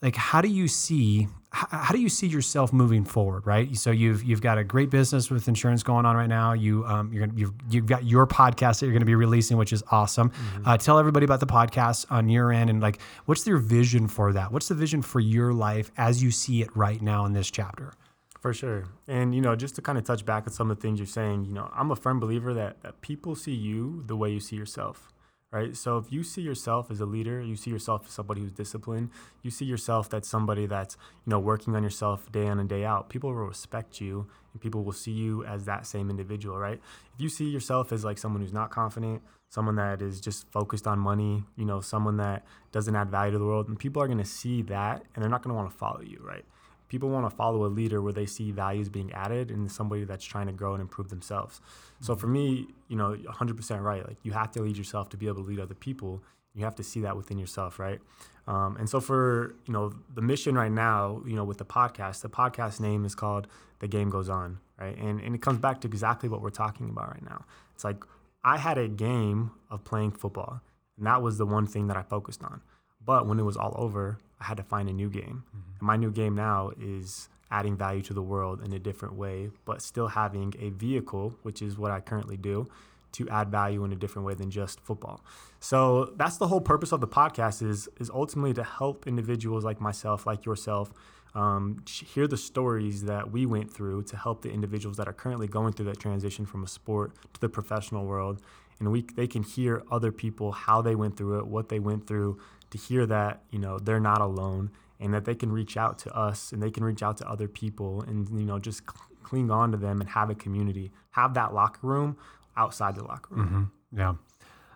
[0.01, 3.45] Like, how do you see how, do you see yourself moving forward?
[3.45, 3.75] Right.
[3.75, 6.53] So you've you've got a great business with insurance going on right now.
[6.53, 9.57] You um, you're gonna, you've you've got your podcast that you're going to be releasing,
[9.57, 10.31] which is awesome.
[10.65, 14.31] Uh, tell everybody about the podcast on your end and like, what's your vision for
[14.31, 14.51] that?
[14.51, 17.93] What's the vision for your life as you see it right now in this chapter?
[18.41, 18.85] For sure.
[19.07, 21.05] And, you know, just to kind of touch back on some of the things you're
[21.05, 24.39] saying, you know, I'm a firm believer that, that people see you the way you
[24.39, 25.13] see yourself,
[25.51, 25.77] right?
[25.77, 29.11] So if you see yourself as a leader, you see yourself as somebody who's disciplined,
[29.43, 32.83] you see yourself that's somebody that's, you know, working on yourself day in and day
[32.83, 36.81] out, people will respect you and people will see you as that same individual, right?
[37.13, 40.87] If you see yourself as like someone who's not confident, someone that is just focused
[40.87, 44.07] on money, you know, someone that doesn't add value to the world, and people are
[44.07, 46.43] going to see that and they're not going to want to follow you, right?
[46.91, 50.25] People want to follow a leader where they see values being added and somebody that's
[50.25, 51.61] trying to grow and improve themselves.
[52.01, 54.05] So for me, you know, 100% right.
[54.05, 56.21] Like you have to lead yourself to be able to lead other people.
[56.53, 58.01] You have to see that within yourself, right?
[58.45, 62.21] Um, and so for you know the mission right now, you know, with the podcast,
[62.23, 63.47] the podcast name is called
[63.79, 64.97] "The Game Goes On," right?
[64.97, 67.45] And and it comes back to exactly what we're talking about right now.
[67.73, 68.03] It's like
[68.43, 70.59] I had a game of playing football,
[70.97, 72.61] and that was the one thing that I focused on.
[72.99, 75.43] But when it was all over, I had to find a new game.
[75.53, 79.51] And my new game now is adding value to the world in a different way,
[79.65, 82.67] but still having a vehicle, which is what I currently do,
[83.13, 85.21] to add value in a different way than just football.
[85.59, 89.81] So that's the whole purpose of the podcast is is ultimately to help individuals like
[89.81, 90.91] myself, like yourself,
[91.35, 95.47] um, hear the stories that we went through to help the individuals that are currently
[95.47, 98.41] going through that transition from a sport to the professional world,
[98.81, 102.07] and we they can hear other people how they went through it, what they went
[102.07, 102.39] through,
[102.71, 106.13] to hear that you know they're not alone and that they can reach out to
[106.15, 109.51] us and they can reach out to other people and you know just cl- cling
[109.51, 112.17] on to them and have a community, have that locker room
[112.57, 113.71] outside the locker room.
[113.95, 114.15] Yeah.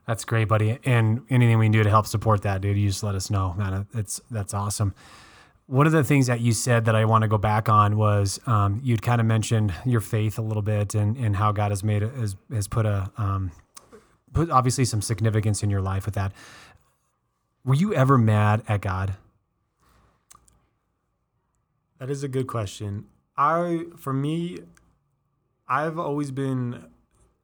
[0.07, 0.77] That's great, buddy.
[0.85, 3.55] And anything we can do to help support that, dude, you just let us know,
[3.57, 3.87] man.
[3.95, 4.93] It's that's awesome.
[5.65, 8.39] One of the things that you said that I want to go back on was
[8.45, 11.83] um, you'd kind of mentioned your faith a little bit and, and how God has
[11.83, 13.51] made has, has put a um,
[14.35, 16.33] put obviously some significance in your life with that.
[17.63, 19.15] Were you ever mad at God?
[21.97, 23.05] That is a good question.
[23.37, 24.59] I, for me,
[25.67, 26.85] I've always been,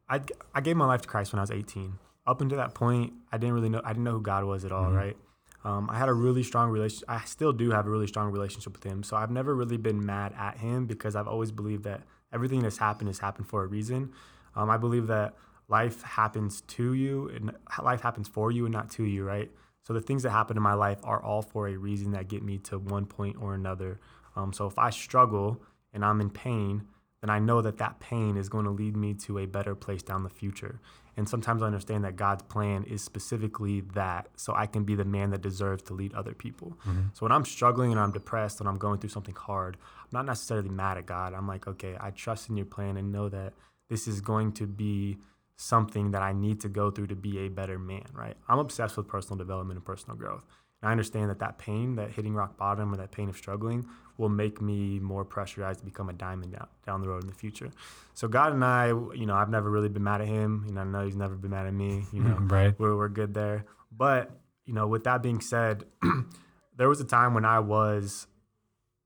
[0.07, 0.21] I,
[0.53, 1.93] I gave my life to Christ when I was 18.
[2.27, 4.71] Up until that point, I didn't really know, I didn't know who God was at
[4.71, 5.17] all, right?
[5.63, 7.09] Um, I had a really strong relationship.
[7.09, 9.03] I still do have a really strong relationship with Him.
[9.03, 12.01] So I've never really been mad at Him because I've always believed that
[12.33, 14.11] everything that's happened has happened for a reason.
[14.55, 15.33] Um, I believe that
[15.71, 19.49] life happens to you and life happens for you and not to you, right?
[19.83, 22.43] So the things that happen in my life are all for a reason that get
[22.43, 23.99] me to one point or another.
[24.35, 25.61] Um, so if I struggle
[25.93, 26.83] and I'm in pain,
[27.21, 30.03] then I know that that pain is going to lead me to a better place
[30.03, 30.79] down the future.
[31.17, 35.05] And sometimes I understand that God's plan is specifically that, so I can be the
[35.05, 36.77] man that deserves to lead other people.
[37.13, 40.25] So when I'm struggling and I'm depressed and I'm going through something hard, I'm not
[40.25, 41.33] necessarily mad at God.
[41.33, 43.53] I'm like, okay, I trust in your plan and know that
[43.89, 45.17] this is going to be
[45.61, 48.35] something that I need to go through to be a better man, right?
[48.49, 50.43] I'm obsessed with personal development and personal growth.
[50.81, 53.85] And I understand that that pain, that hitting rock bottom or that pain of struggling
[54.17, 57.35] will make me more pressurized to become a diamond down, down the road in the
[57.35, 57.69] future.
[58.15, 60.63] So God and I, you know, I've never really been mad at him.
[60.65, 62.05] You know, I know he's never been mad at me.
[62.11, 62.73] You know, Right.
[62.79, 63.65] we're, we're good there.
[63.95, 64.31] But,
[64.65, 65.83] you know, with that being said,
[66.75, 68.25] there was a time when I was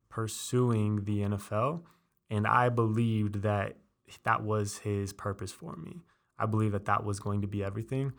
[0.09, 1.81] pursuing the NFL
[2.29, 3.75] and I believed that
[4.23, 6.01] that was his purpose for me.
[6.37, 8.13] I believe that that was going to be everything.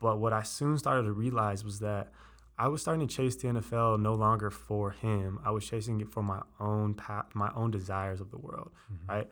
[0.00, 2.12] But what I soon started to realize was that
[2.58, 5.38] I was starting to chase the NFL no longer for him.
[5.44, 9.10] I was chasing it for my own path, my own desires of the world, mm-hmm.
[9.10, 9.28] right?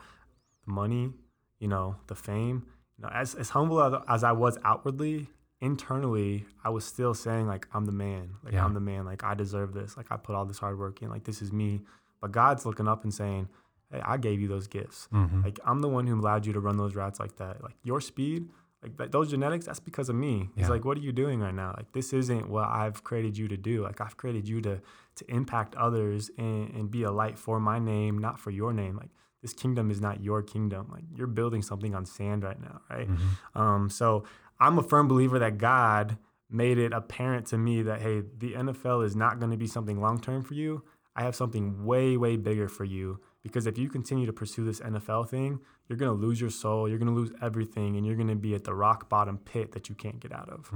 [0.64, 1.12] Money,
[1.59, 2.66] you know, the fame.
[2.96, 5.29] You know, as as humble as, as I was outwardly,
[5.61, 8.64] internally, I was still saying like I'm the man, like Yeah.
[8.64, 11.11] I'm the man, like I deserve this, like I put all this hard work in,
[11.11, 11.83] like this is me.
[12.20, 13.48] But God's looking up and saying,
[13.92, 15.09] Hey, I gave you those gifts.
[15.12, 15.42] Mm-hmm.
[15.42, 17.62] Like I'm the one who allowed you to run those routes like that.
[17.62, 18.48] Like your speed,
[18.83, 20.51] like that, those genetics, that's because of me.
[20.55, 20.70] He's Yeah.
[20.70, 21.74] like, what are you doing right now?
[21.77, 23.83] Like this isn't what I've created you to do.
[23.83, 24.81] Like I've created you to
[25.16, 28.96] to impact others and, and be a light for my name, not for your name.
[28.96, 29.11] Like
[29.42, 30.88] this kingdom is not your kingdom.
[30.92, 33.09] Like you're building something on sand right now, right?
[33.55, 34.24] Um, so
[34.61, 36.18] I'm a firm believer that God
[36.51, 40.01] made it apparent to me that hey, the NFL is not going to be something
[40.01, 40.83] long term for you.
[41.16, 43.20] I have something way, way bigger for you.
[43.48, 46.88] Because if you continue to pursue this NFL thing, you're going to lose your soul,
[46.88, 49.72] you're going to lose everything, and you're going to be at the rock bottom pit
[49.72, 50.70] that you can't get out of.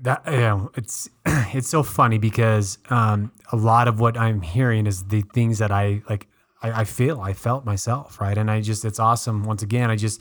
[0.00, 5.04] That yeah, it's it's so funny because um, a lot of what I'm hearing is
[5.04, 6.26] the things that I like.
[6.62, 8.36] I feel I felt myself, right?
[8.36, 9.44] And I just it's awesome.
[9.44, 10.20] Once again, I just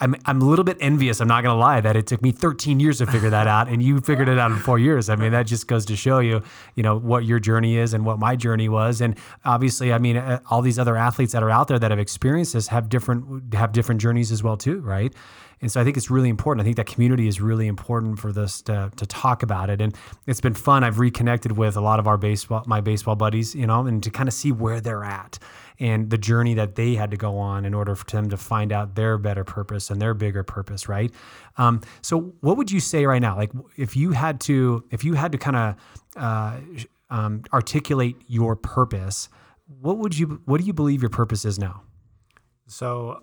[0.00, 1.20] I'm I'm a little bit envious.
[1.20, 3.82] I'm not gonna lie that it took me 13 years to figure that out, and
[3.82, 5.08] you figured it out in four years.
[5.08, 6.42] I mean, that just goes to show you,
[6.74, 9.00] you know, what your journey is and what my journey was.
[9.00, 12.00] And obviously, I mean, uh, all these other athletes that are out there that have
[12.00, 15.14] experienced this have different have different journeys as well too, right?
[15.60, 16.60] And so I think it's really important.
[16.60, 19.80] I think that community is really important for this to, to talk about it.
[19.80, 20.84] And it's been fun.
[20.84, 24.10] I've reconnected with a lot of our baseball, my baseball buddies, you know, and to
[24.10, 25.38] kind of see where they're at
[25.80, 28.72] and the journey that they had to go on in order for them to find
[28.72, 31.12] out their better purpose and their bigger purpose, right?
[31.56, 33.36] Um, so what would you say right now?
[33.36, 35.74] Like if you had to, if you had to kind of
[36.16, 36.60] uh,
[37.10, 39.28] um, articulate your purpose,
[39.80, 41.82] what would you, what do you believe your purpose is now?
[42.66, 43.22] So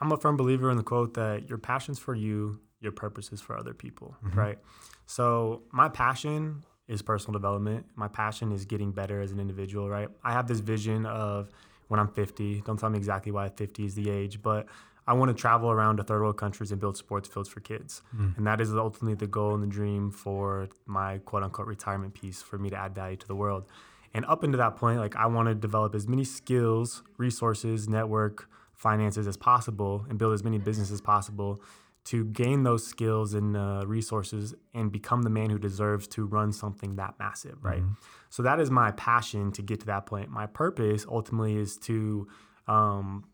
[0.00, 3.40] I'm a firm believer in the quote that your passion's for you, your purpose is
[3.40, 4.58] for other people, right?
[5.06, 7.86] So my passion is personal development.
[7.96, 10.08] My passion is getting better as an individual, right?
[10.22, 11.48] I have this vision of
[11.94, 12.62] when I'm 50.
[12.62, 14.66] Don't tell me exactly why 50 is the age, but
[15.06, 18.02] I want to travel around to third world countries and build sports fields for kids.
[18.16, 18.36] Mm.
[18.36, 22.42] And that is ultimately the goal and the dream for my quote unquote retirement piece
[22.42, 23.64] for me to add value to the world.
[24.12, 28.48] And up into that point, like I want to develop as many skills, resources, network,
[28.74, 31.60] finances as possible and build as many businesses as possible
[32.04, 36.52] to gain those skills and uh, resources and become the man who deserves to run
[36.52, 37.82] something that massive, right?
[38.28, 40.28] So that is my passion to get to that point.
[40.28, 42.28] My purpose ultimately is to
[42.66, 43.24] um,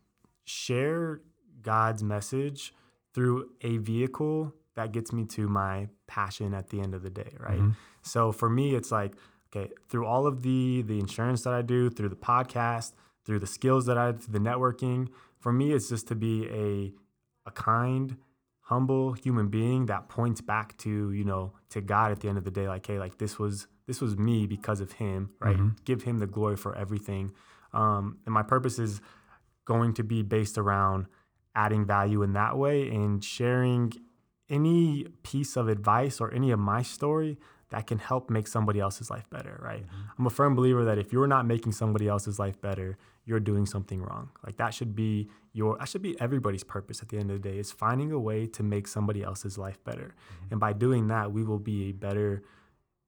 [0.45, 1.21] share
[1.61, 2.73] God's message
[3.13, 7.33] through a vehicle that gets me to my passion at the end of the day,
[7.39, 7.59] right?
[8.03, 9.13] So for me, it's like,
[9.53, 12.93] okay, through all of the the insurance that I do, through the podcast,
[13.25, 16.93] through the skills that I, through the networking, for me, it's just to be a
[17.45, 18.15] a kind,
[18.71, 22.45] humble human being that points back to you know to God at the end of
[22.45, 25.57] the day, like, hey, like this was this was me because of Him, right?
[25.83, 27.33] Give Him the glory for everything,
[27.73, 29.01] um, and my purpose is
[29.65, 31.07] going to be based around
[31.53, 33.91] adding value in that way and sharing
[34.49, 37.37] any piece of advice or any of my story
[37.69, 39.85] that can help make somebody else's life better, right?
[40.17, 43.65] I'm a firm believer that if you're not making somebody else's life better, you're doing
[43.65, 44.29] something wrong.
[44.45, 47.49] Like that should be your that should be everybody's purpose at the end of the
[47.49, 50.15] day is finding a way to make somebody else's life better.
[50.15, 50.45] Mm-hmm.
[50.51, 52.43] And by doing that, we will be a better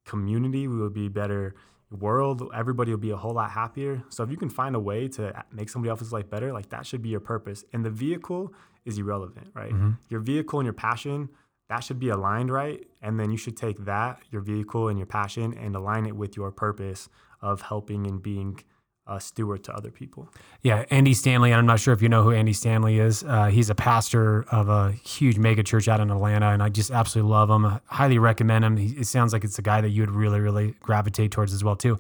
[0.06, 1.56] community, we will be a better
[1.92, 4.04] world, everybody will be a whole lot happier.
[4.10, 6.86] So if you can find a way to make somebody else's life better, like that
[6.86, 7.64] should be your purpose.
[7.72, 8.54] And the vehicle
[8.86, 9.72] is irrelevant, right?
[9.72, 9.92] Mm-hmm.
[10.10, 11.30] Your vehicle and your passion,
[11.70, 12.86] that should be aligned right.
[13.02, 16.36] And then you should take that, your vehicle and your passion, and align it with
[16.36, 17.10] your purpose
[17.42, 18.60] of helping and being
[19.06, 20.30] a steward to other people.
[20.62, 21.52] Yeah, Andy Stanley.
[21.52, 23.24] and I'm not sure if you know who Andy Stanley is.
[23.24, 26.90] Uh, he's a pastor of a huge mega church out in Atlanta, and I just
[26.90, 27.66] absolutely love him.
[27.66, 28.78] I highly recommend him.
[28.78, 31.64] He, it sounds like it's a guy that you would really, really gravitate towards as
[31.64, 32.00] well too.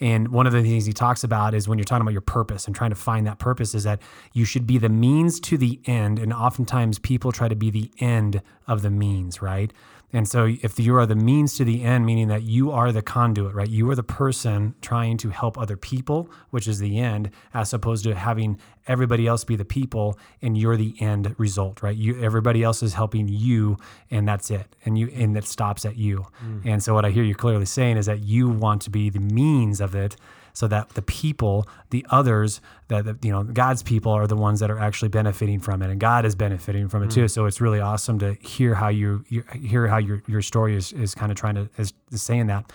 [0.00, 2.66] And one of the things he talks about is when you're talking about your purpose
[2.66, 4.00] and trying to find that purpose is that
[4.32, 6.18] you should be the means to the end.
[6.18, 9.72] And oftentimes people try to be the end of the means, right?
[10.14, 13.02] And so if you are the means to the end, meaning that you are the
[13.02, 13.68] conduit, right?
[13.68, 18.04] You are the person trying to help other people, which is the end, as opposed
[18.04, 21.96] to having everybody else be the people and you're the end result, right?
[21.96, 23.76] You everybody else is helping you
[24.08, 24.76] and that's it.
[24.84, 26.26] And you and that stops at you.
[26.44, 26.62] Mm.
[26.64, 29.18] And so what I hear you clearly saying is that you want to be the
[29.18, 30.16] means of it
[30.54, 34.60] so that the people, the others, that the, you know, God's people are the ones
[34.60, 37.14] that are actually benefiting from it, and God is benefiting from it mm.
[37.14, 37.28] too.
[37.28, 40.92] So it's really awesome to hear how you, you hear how your your story is
[40.92, 42.72] is kind of trying to is, is saying that.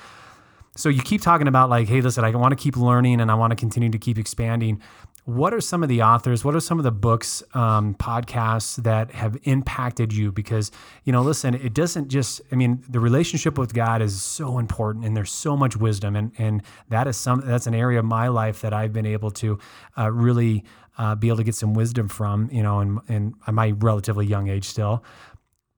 [0.76, 3.34] So you keep talking about like, hey, listen, I want to keep learning and I
[3.34, 4.82] want to continue to keep expanding.
[5.30, 6.44] What are some of the authors?
[6.44, 10.32] What are some of the books, um, podcasts that have impacted you?
[10.32, 10.72] Because
[11.04, 12.42] you know, listen, it doesn't just.
[12.52, 16.32] I mean, the relationship with God is so important, and there's so much wisdom, and
[16.40, 17.42] and that is some.
[17.46, 19.60] That's an area of my life that I've been able to
[19.98, 20.64] uh, really
[21.00, 24.50] uh, be able to get some wisdom from, you know, in, in my relatively young
[24.50, 25.04] age still.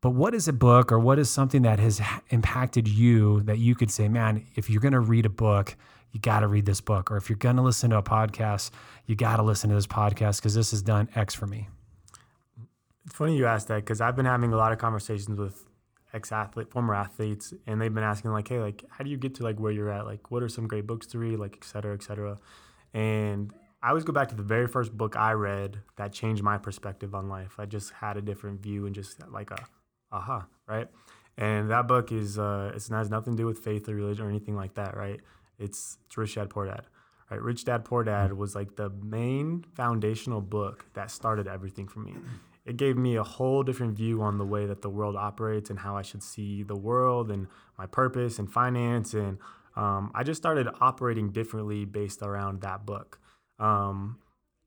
[0.01, 3.75] But what is a book or what is something that has impacted you that you
[3.75, 5.75] could say, man, if you're going to read a book,
[6.11, 7.11] you got to read this book.
[7.11, 8.71] Or if you're going to listen to a podcast,
[9.05, 11.69] you got to listen to this podcast because this has done X for me.
[13.05, 15.65] It's funny you asked that because I've been having a lot of conversations with
[16.13, 19.43] ex-athlete, former athletes, and they've been asking like, "Hey, like, how do you get to
[19.43, 20.05] like where you're at?
[20.05, 21.39] Like, what are some great books to read?
[21.39, 22.37] Like, et cetera, et cetera."
[22.93, 26.57] And I always go back to the very first book I read that changed my
[26.57, 27.55] perspective on life.
[27.57, 29.57] I just had a different view and just like a
[30.11, 30.87] aha, right?
[31.37, 34.29] And that book is uh, it has nothing to do with faith or religion or
[34.29, 35.19] anything like that, right?
[35.57, 36.87] It's it's Rich Dad Poor Dad,
[37.29, 37.41] right?
[37.41, 42.15] Rich Dad Poor Dad was like the main foundational book that started everything for me.
[42.65, 45.79] It gave me a whole different view on the way that the world operates and
[45.79, 47.47] how I should see the world and
[47.77, 49.39] my purpose and finance and
[49.75, 53.19] um, I just started operating differently based around that book.
[53.59, 54.19] Um,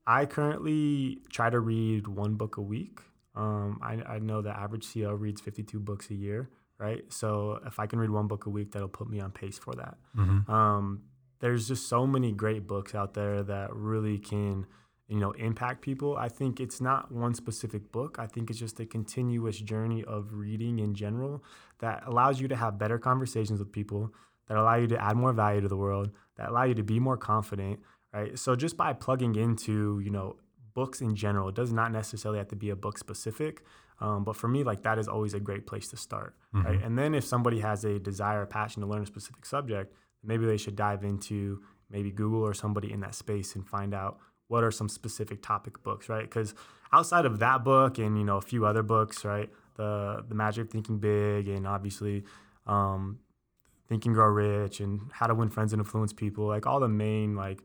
[0.06, 3.00] I currently try to read one book a week.
[3.36, 7.02] Um, I, I know the average CEO reads 52 books a year, right?
[7.12, 9.74] So if I can read one book a week, that'll put me on pace for
[9.74, 9.96] that.
[10.16, 10.50] Mm-hmm.
[10.50, 11.02] Um,
[11.40, 14.66] there's just so many great books out there that really can,
[15.08, 16.16] you know, impact people.
[16.16, 18.16] I think it's not one specific book.
[18.18, 21.44] I think it's just a continuous journey of reading in general
[21.80, 24.14] that allows you to have better conversations with people,
[24.48, 27.00] that allow you to add more value to the world, that allow you to be
[27.00, 27.80] more confident,
[28.12, 28.38] right?
[28.38, 30.36] So just by plugging into, you know,
[30.74, 33.62] books in general, it does not necessarily have to be a book specific.
[34.00, 36.66] Um, but for me, like that is always a great place to start, mm-hmm.
[36.66, 36.82] right?
[36.82, 40.56] And then if somebody has a desire, passion to learn a specific subject, maybe they
[40.56, 44.70] should dive into maybe Google or somebody in that space and find out what are
[44.70, 46.24] some specific topic books, right?
[46.24, 46.54] Because
[46.92, 49.48] outside of that book and you know a few other books, right?
[49.76, 52.24] The the Magic of Thinking Big and obviously
[52.66, 53.20] um,
[53.88, 56.88] Think and Grow Rich and How to Win Friends and Influence People, like all the
[56.88, 57.62] main like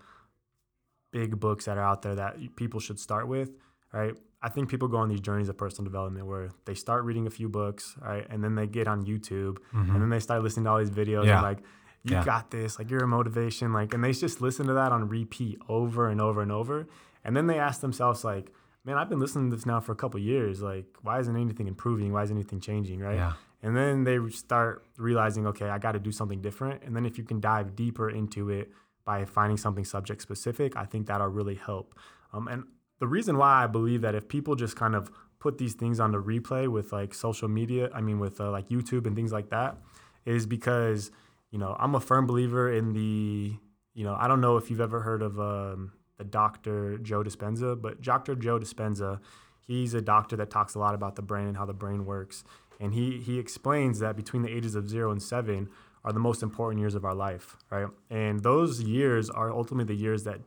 [1.12, 3.52] big books that are out there that people should start with,
[3.92, 4.14] right?
[4.42, 7.30] I think people go on these journeys of personal development where they start reading a
[7.30, 8.26] few books, right?
[8.30, 9.92] And then they get on YouTube mm-hmm.
[9.92, 11.36] and then they start listening to all these videos yeah.
[11.36, 11.60] and like,
[12.04, 12.24] you yeah.
[12.24, 15.60] got this, like you're a motivation, like, and they just listen to that on repeat
[15.68, 16.88] over and over and over.
[17.26, 18.54] And then they ask themselves, like,
[18.86, 20.62] man, I've been listening to this now for a couple years.
[20.62, 22.14] Like, why isn't anything improving?
[22.14, 23.02] Why isn't anything changing?
[23.02, 23.16] Right.
[23.16, 23.34] Yeah.
[23.62, 26.84] And then they start realizing, okay, I got to do something different.
[26.84, 28.72] And then if you can dive deeper into it,
[29.10, 31.96] by finding something subject specific, I think that'll really help.
[32.32, 32.66] Um, and
[33.00, 36.12] the reason why I believe that if people just kind of put these things on
[36.12, 39.50] the replay with like social media, I mean, with uh, like YouTube and things like
[39.50, 39.78] that,
[40.26, 41.10] is because,
[41.50, 43.58] you know, I'm a firm believer in the,
[43.96, 47.00] you know, I don't know if you've ever heard of um, the Dr.
[47.00, 48.36] Joe Dispenza, but Dr.
[48.36, 49.20] Joe Dispenza,
[49.66, 52.44] he's a doctor that talks a lot about the brain and how the brain works.
[52.80, 55.68] And he, he explains that between the ages of zero and seven,
[56.04, 57.88] are the most important years of our life, right?
[58.10, 60.40] And those years are ultimately the years that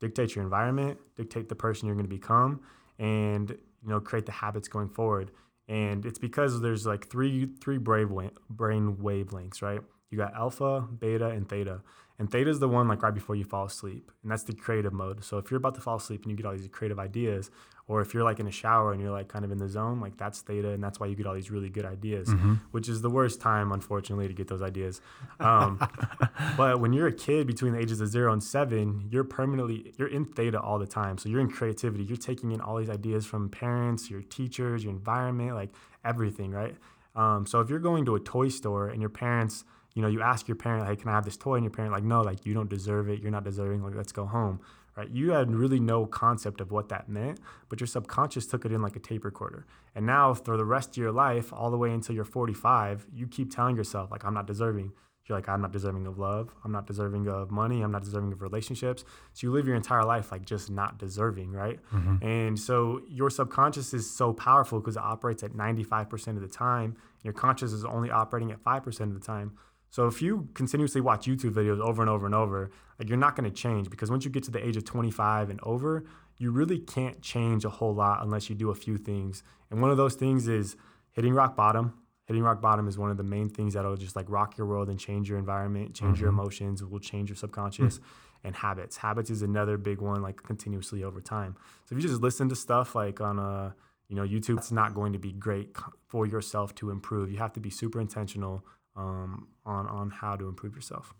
[0.00, 2.60] dictate your environment, dictate the person you're going to become,
[2.98, 5.30] and you know create the habits going forward.
[5.68, 8.08] And it's because there's like three three brave
[8.48, 9.80] brain wavelengths, right?
[10.10, 11.82] You got alpha, beta, and theta.
[12.18, 14.92] And theta is the one like right before you fall asleep, and that's the creative
[14.92, 15.22] mode.
[15.22, 17.50] So if you're about to fall asleep and you get all these creative ideas,
[17.88, 20.00] or if you're like in a shower and you're like kind of in the zone,
[20.00, 22.54] like that's theta, and that's why you get all these really good ideas, mm-hmm.
[22.72, 25.00] which is the worst time, unfortunately, to get those ideas.
[25.38, 25.78] Um,
[26.56, 30.08] but when you're a kid between the ages of zero and seven, you're permanently you're
[30.08, 31.16] in theta all the time.
[31.16, 32.02] So you're in creativity.
[32.02, 35.70] You're taking in all these ideas from parents, your teachers, your environment, like
[36.04, 36.74] everything, right?
[37.14, 40.22] Um, so if you're going to a toy store and your parents, you know, you
[40.22, 42.44] ask your parent, like, "Can I have this toy?" and your parent like, "No, like
[42.44, 43.20] you don't deserve it.
[43.22, 43.82] You're not deserving.
[43.82, 44.60] Like, let's go home."
[44.96, 45.10] Right?
[45.10, 48.80] You had really no concept of what that meant, but your subconscious took it in
[48.82, 49.66] like a tape recorder.
[49.94, 53.26] And now for the rest of your life, all the way until you're 45, you
[53.26, 54.92] keep telling yourself, like, I'm not deserving.
[55.28, 56.54] You're like, I'm not deserving of love.
[56.64, 57.82] I'm not deserving of money.
[57.82, 59.04] I'm not deserving of relationships.
[59.32, 61.80] So you live your entire life like just not deserving, right?
[61.92, 62.24] Mm-hmm.
[62.24, 66.96] And so your subconscious is so powerful because it operates at 95% of the time.
[67.24, 69.56] Your conscious is only operating at 5% of the time.
[69.90, 73.36] So if you continuously watch YouTube videos over and over and over, like you're not
[73.36, 76.04] going to change because once you get to the age of 25 and over,
[76.38, 79.42] you really can't change a whole lot unless you do a few things.
[79.70, 80.76] And one of those things is
[81.12, 81.94] hitting rock bottom.
[82.26, 84.88] Hitting rock bottom is one of the main things that'll just like rock your world
[84.88, 86.22] and change your environment, change mm-hmm.
[86.22, 87.98] your emotions, will change your subconscious.
[87.98, 88.06] Mm-hmm.
[88.44, 88.98] And habits.
[88.98, 91.56] Habits is another big one, like continuously over time.
[91.84, 93.74] So if you just listen to stuff like on a
[94.08, 97.28] you know YouTube, it's not going to be great for yourself to improve.
[97.32, 98.64] You have to be super intentional
[98.96, 101.14] um, on on how to improve yourself.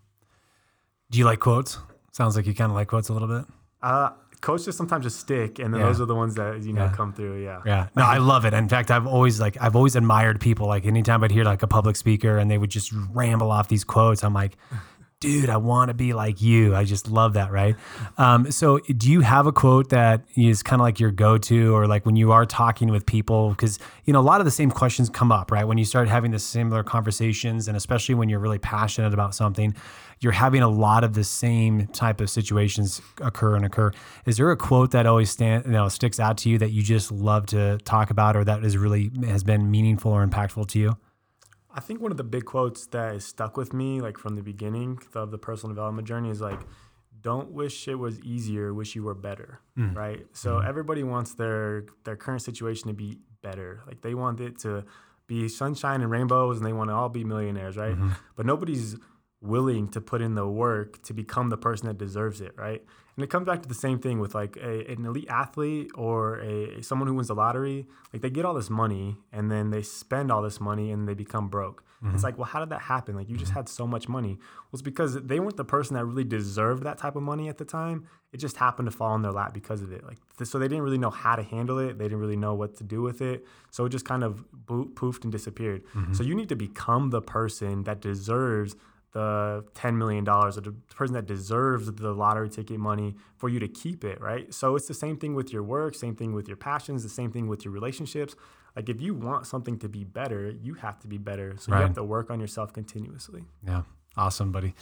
[1.11, 1.79] Do you like quotes?
[2.13, 3.45] Sounds like you kind of like quotes a little bit.
[3.83, 4.11] Uh,
[4.41, 5.87] quotes just sometimes just stick, and then yeah.
[5.87, 6.93] those are the ones that you know yeah.
[6.93, 7.43] come through.
[7.43, 7.89] Yeah, yeah.
[7.95, 8.55] No, I love it.
[8.55, 10.67] In fact, I've always like I've always admired people.
[10.67, 13.85] Like anytime I'd hear like a public speaker and they would just ramble off these
[13.85, 14.57] quotes, I'm like,
[15.21, 16.75] dude, I want to be like you.
[16.75, 17.75] I just love that, right?
[18.19, 21.75] Um, so, do you have a quote that is kind of like your go to,
[21.75, 23.51] or like when you are talking with people?
[23.51, 25.65] Because, you know, a lot of the same questions come up, right?
[25.65, 29.75] When you start having the similar conversations, and especially when you're really passionate about something,
[30.21, 33.93] you're having a lot of the same type of situations occur and occur.
[34.27, 36.83] Is there a quote that always stand, you know, sticks out to you that you
[36.83, 40.79] just love to talk about, or that is really has been meaningful or impactful to
[40.79, 40.97] you?
[41.77, 44.43] I think one of the big quotes that has stuck with me, like from the
[44.43, 46.61] beginning of the personal development journey, is like,
[47.21, 48.73] "Don't wish it was easier.
[48.73, 49.95] Wish you were better." Mm.
[49.95, 50.27] Right.
[50.33, 53.83] So everybody wants their their current situation to be better.
[53.87, 54.85] Like they want it to
[55.27, 57.95] be sunshine and rainbows, and they want to all be millionaires, right?
[57.95, 58.11] Mm-hmm.
[58.37, 58.97] But nobody's
[59.41, 62.83] willing to put in the work to become the person that deserves it, right?
[63.17, 66.39] And it comes back to the same thing with like a, an elite athlete or
[66.41, 67.87] a someone who wins the lottery.
[68.13, 71.15] Like they get all this money and then they spend all this money and they
[71.15, 71.83] become broke.
[72.03, 72.25] It's mm-hmm.
[72.25, 73.17] like, well, how did that happen?
[73.17, 73.61] Like you just mm-hmm.
[73.61, 74.35] had so much money.
[74.35, 77.57] Well, it's because they weren't the person that really deserved that type of money at
[77.57, 78.07] the time.
[78.33, 80.05] It just happened to fall in their lap because of it.
[80.05, 81.97] Like so, they didn't really know how to handle it.
[81.97, 83.47] They didn't really know what to do with it.
[83.71, 85.85] So it just kind of poofed and disappeared.
[85.95, 86.13] Mm-hmm.
[86.13, 88.77] So you need to become the person that deserves
[89.17, 93.67] the $10 million or the person that deserves the lottery ticket money for you to
[93.67, 94.53] keep it, right?
[94.53, 97.33] So it's the same thing with your work, same thing with your passions, the same
[97.33, 98.37] thing with your relationships.
[98.77, 101.55] Like if you want something to be better, you have to be better.
[101.59, 101.79] So Right.
[101.79, 103.47] you have to work on yourself continuously.
[103.67, 103.83] Yeah,
[104.19, 104.75] awesome, buddy.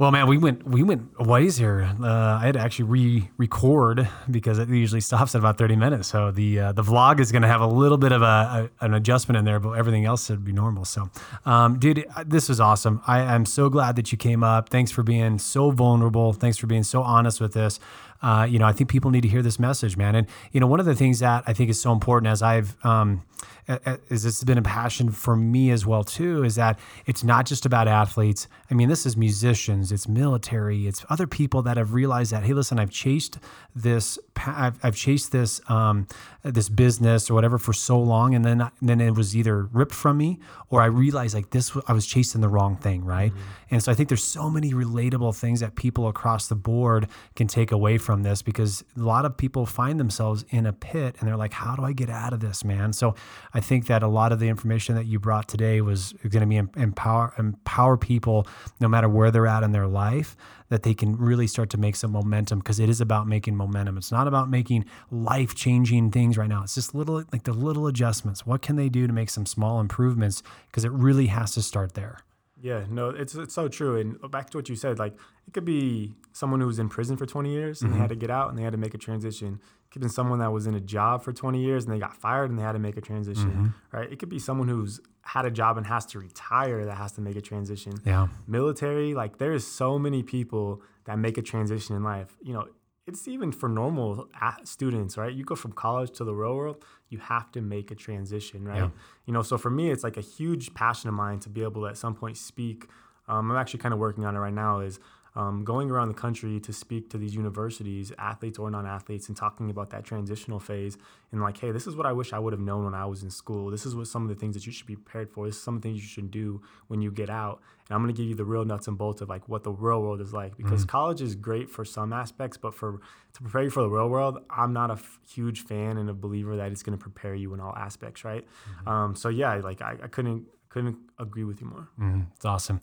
[0.00, 1.82] Well, man, we went we went ways here.
[2.02, 6.08] Uh, I had to actually re-record because it usually stops at about thirty minutes.
[6.08, 8.86] So the uh, the vlog is going to have a little bit of a, a
[8.86, 10.86] an adjustment in there, but everything else should be normal.
[10.86, 11.10] So,
[11.44, 13.02] um, dude, this was awesome.
[13.06, 14.70] I am so glad that you came up.
[14.70, 16.32] Thanks for being so vulnerable.
[16.32, 17.78] Thanks for being so honest with this.
[18.22, 20.14] Uh, you know, I think people need to hear this message, man.
[20.14, 22.76] And you know, one of the things that I think is so important as I've
[22.84, 23.22] um,
[23.68, 27.46] as this has been a passion for me as well too, is that it's not
[27.46, 28.48] just about athletes.
[28.70, 32.42] I mean, this is musicians, it's military, it's other people that have realized that.
[32.42, 33.38] Hey, listen, I've chased
[33.74, 36.08] this, I've, I've chased this, um,
[36.42, 39.94] this business or whatever for so long, and then and then it was either ripped
[39.94, 43.32] from me, or I realized like this, I was chasing the wrong thing, right?
[43.70, 47.46] And so I think there's so many relatable things that people across the board can
[47.46, 51.28] take away from this because a lot of people find themselves in a pit and
[51.28, 52.92] they're like, how do I get out of this, man?
[52.92, 53.14] So
[53.54, 56.46] I think that a lot of the information that you brought today was going to
[56.46, 58.46] be empower empower people
[58.80, 60.36] no matter where they're at in their life
[60.68, 63.96] that they can really start to make some momentum because it is about making momentum.
[63.96, 66.62] It's not about making life changing things right now.
[66.62, 68.46] It's just little like the little adjustments.
[68.46, 70.42] What can they do to make some small improvements?
[70.68, 72.20] Because it really has to start there.
[72.62, 73.98] Yeah, no, it's it's so true.
[73.98, 75.14] And back to what you said, like
[75.46, 78.02] it could be someone who was in prison for 20 years and they mm-hmm.
[78.02, 79.60] had to get out and they had to make a transition.
[79.84, 82.16] It could be someone that was in a job for 20 years and they got
[82.16, 83.96] fired and they had to make a transition, mm-hmm.
[83.96, 84.12] right?
[84.12, 87.20] It could be someone who's had a job and has to retire that has to
[87.20, 87.94] make a transition.
[88.04, 88.28] Yeah.
[88.46, 92.36] Military, like there's so many people that make a transition in life.
[92.42, 92.66] You know,
[93.06, 94.28] it's even for normal
[94.64, 95.32] students, right?
[95.32, 98.78] You go from college to the real world, you have to make a transition, right?
[98.78, 98.90] Yeah.
[99.26, 101.82] You know, so for me, it's like a huge passion of mine to be able
[101.82, 102.86] to at some point speak.
[103.28, 104.80] Um, I'm actually kind of working on it right now.
[104.80, 104.98] Is
[105.40, 109.70] um, going around the country to speak to these universities, athletes or non-athletes, and talking
[109.70, 110.98] about that transitional phase
[111.32, 113.22] and like, hey, this is what I wish I would have known when I was
[113.22, 113.70] in school.
[113.70, 115.46] This is what some of the things that you should be prepared for.
[115.46, 117.62] This is some of the things you should do when you get out.
[117.88, 119.72] And I'm going to give you the real nuts and bolts of like what the
[119.72, 123.00] real world is like because college is great for some aspects, but for
[123.32, 126.14] to prepare you for the real world, I'm not a f- huge fan and a
[126.14, 128.44] believer that it's going to prepare you in all aspects, right?
[128.86, 131.88] Um, so yeah, like I, I couldn't couldn't agree with you more.
[132.36, 132.80] It's awesome.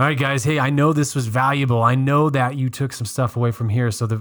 [0.00, 0.44] All right, guys.
[0.44, 1.82] Hey, I know this was valuable.
[1.82, 3.90] I know that you took some stuff away from here.
[3.90, 4.18] So the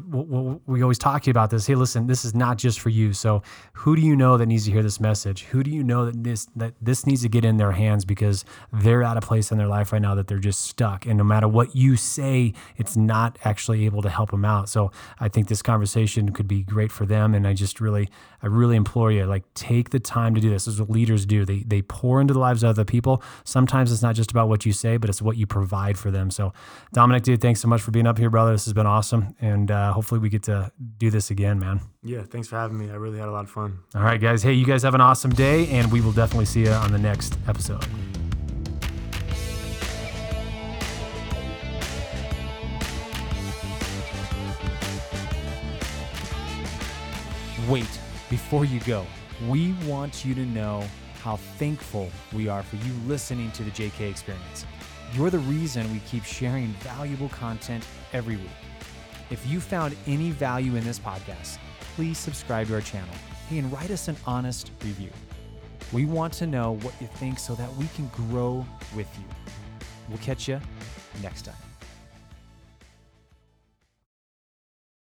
[0.66, 1.68] we always talk to you about this.
[1.68, 3.14] Hey, listen, this is not just for you.
[3.14, 5.44] So who do you know that needs to hear this message?
[5.44, 8.44] Who do you know that this that this needs to get in their hands because
[8.74, 11.24] they're at a place in their life right now that they're just stuck, and no
[11.24, 14.70] matter what you say, it's not actually able to help them out.
[14.70, 17.36] So I think this conversation could be great for them.
[17.36, 18.10] And I just really,
[18.42, 20.66] I really implore you, like take the time to do this.
[20.66, 21.46] This is what leaders do.
[21.46, 23.22] They they pour into the lives of other people.
[23.44, 25.67] Sometimes it's not just about what you say, but it's what you provide
[25.98, 26.32] for them.
[26.32, 26.54] So,
[26.94, 28.52] Dominic, dude, thanks so much for being up here, brother.
[28.52, 31.82] This has been awesome, and uh, hopefully we get to do this again, man.
[32.04, 32.90] Yeah, thanks for having me.
[32.90, 33.80] I really had a lot of fun.
[33.96, 34.44] All right, guys.
[34.44, 37.00] Hey, you guys have an awesome day, and we will definitely see you on the
[37.00, 37.86] next episode.
[47.68, 48.00] Wait,
[48.30, 49.06] before you go,
[49.50, 50.84] we want you to know
[51.22, 54.66] how thankful we are for you listening to the JK Experience.
[55.14, 58.50] You're the reason we keep sharing valuable content every week.
[59.30, 61.58] If you found any value in this podcast,
[61.96, 63.16] please subscribe to our channel
[63.50, 65.10] and write us an honest review.
[65.94, 69.26] We want to know what you think so that we can grow with you.
[70.10, 70.60] We'll catch you
[71.22, 71.67] next time.